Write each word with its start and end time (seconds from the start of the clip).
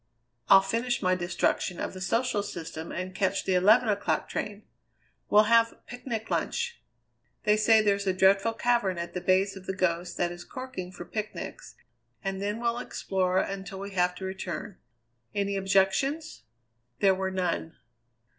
I'll 0.49 0.63
finish 0.63 1.03
my 1.03 1.13
destruction 1.13 1.79
of 1.79 1.93
the 1.93 2.01
social 2.01 2.41
system 2.41 2.91
and 2.91 3.13
catch 3.13 3.45
the 3.45 3.53
eleven 3.53 3.87
o'clock 3.87 4.27
train. 4.27 4.63
We'll 5.29 5.43
have 5.43 5.85
picnic 5.85 6.31
lunch. 6.31 6.81
They 7.43 7.55
say 7.55 7.81
there's 7.83 8.07
a 8.07 8.11
dreadful 8.13 8.53
cavern 8.53 8.97
at 8.97 9.13
the 9.13 9.21
base 9.21 9.55
of 9.55 9.67
The 9.67 9.75
Ghost 9.75 10.17
that 10.17 10.31
is 10.31 10.43
corking 10.43 10.91
for 10.91 11.05
picnics, 11.05 11.75
and 12.23 12.41
then 12.41 12.59
we'll 12.59 12.79
explore 12.79 13.37
until 13.37 13.79
we 13.79 13.91
have 13.91 14.15
to 14.15 14.25
return. 14.25 14.79
Any 15.35 15.55
objections?" 15.55 16.45
There 16.99 17.13
were 17.13 17.29
none. 17.29 17.75